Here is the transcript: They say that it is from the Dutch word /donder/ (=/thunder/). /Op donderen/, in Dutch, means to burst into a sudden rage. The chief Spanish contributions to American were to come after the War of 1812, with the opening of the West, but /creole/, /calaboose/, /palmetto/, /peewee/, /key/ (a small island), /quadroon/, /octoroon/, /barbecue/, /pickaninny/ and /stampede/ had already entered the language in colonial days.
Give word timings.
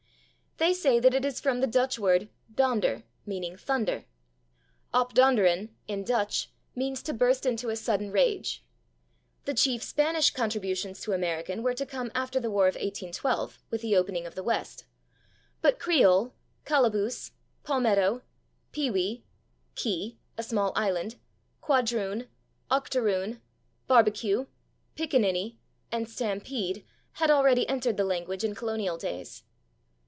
They 0.57 0.73
say 0.75 0.99
that 0.99 1.15
it 1.15 1.25
is 1.25 1.39
from 1.41 1.59
the 1.59 1.65
Dutch 1.65 1.97
word 1.97 2.29
/donder/ 2.53 3.01
(=/thunder/). 3.27 4.05
/Op 4.93 5.11
donderen/, 5.13 5.69
in 5.87 6.03
Dutch, 6.03 6.51
means 6.75 7.01
to 7.01 7.13
burst 7.15 7.47
into 7.47 7.69
a 7.71 7.75
sudden 7.75 8.11
rage. 8.11 8.63
The 9.45 9.55
chief 9.55 9.81
Spanish 9.81 10.29
contributions 10.29 10.99
to 11.01 11.13
American 11.13 11.63
were 11.63 11.73
to 11.73 11.83
come 11.83 12.11
after 12.13 12.39
the 12.39 12.51
War 12.51 12.67
of 12.67 12.75
1812, 12.75 13.57
with 13.71 13.81
the 13.81 13.97
opening 13.97 14.27
of 14.27 14.35
the 14.35 14.43
West, 14.43 14.85
but 15.63 15.79
/creole/, 15.79 16.31
/calaboose/, 16.63 17.31
/palmetto/, 17.65 18.21
/peewee/, 18.71 19.23
/key/ 19.75 20.17
(a 20.37 20.43
small 20.43 20.73
island), 20.75 21.15
/quadroon/, 21.63 22.27
/octoroon/, 22.69 23.39
/barbecue/, 23.89 24.45
/pickaninny/ 24.95 25.55
and 25.91 26.05
/stampede/ 26.05 26.83
had 27.13 27.31
already 27.31 27.67
entered 27.67 27.97
the 27.97 28.05
language 28.05 28.43
in 28.43 28.53
colonial 28.53 28.99
days. 28.99 29.41